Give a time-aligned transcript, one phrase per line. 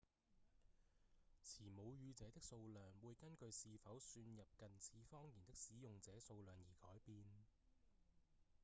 [1.43, 7.23] 持母語者的數量會根據是否算入近似方言的使用者數量而改變